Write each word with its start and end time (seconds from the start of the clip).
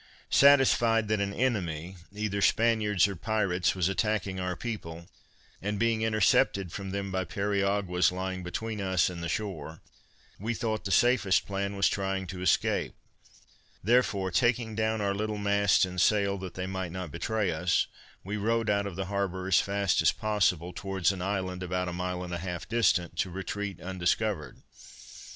Satisfied 0.31 1.07
that 1.09 1.19
an 1.21 1.31
enemy, 1.31 1.95
either 2.11 2.41
Spaniards 2.41 3.07
or 3.07 3.15
pirates, 3.15 3.75
was 3.75 3.87
attacking 3.87 4.39
our 4.39 4.55
people, 4.55 5.07
and 5.61 5.77
being 5.77 6.01
intercepted 6.01 6.71
from 6.71 6.89
them 6.89 7.11
by 7.11 7.23
periaguas 7.23 8.11
lying 8.11 8.41
between 8.41 8.81
us 8.81 9.11
and 9.11 9.21
the 9.21 9.29
shore, 9.29 9.79
we 10.39 10.55
thought 10.55 10.85
the 10.85 10.91
safest 10.91 11.45
plan 11.45 11.75
was 11.75 11.87
trying 11.87 12.25
to 12.25 12.41
escape. 12.41 12.95
Therefore, 13.83 14.31
taking 14.31 14.73
down 14.73 15.01
our 15.01 15.13
little 15.13 15.37
mast 15.37 15.85
and 15.85 16.01
sail, 16.01 16.35
that 16.39 16.55
they 16.55 16.65
might 16.65 16.91
not 16.91 17.11
betray 17.11 17.51
us, 17.51 17.85
we 18.23 18.37
rowed 18.37 18.71
out 18.71 18.87
of 18.87 18.95
the 18.95 19.05
harbor 19.05 19.47
as 19.47 19.59
fast 19.59 20.01
as 20.01 20.11
possible, 20.11 20.73
towards 20.73 21.11
an 21.11 21.21
island 21.21 21.61
about 21.61 21.87
a 21.87 21.93
mile 21.93 22.23
and 22.23 22.33
a 22.33 22.39
half 22.39 22.67
distant, 22.67 23.15
to 23.17 23.29
retreat 23.29 23.79
undiscovered. 23.79 24.63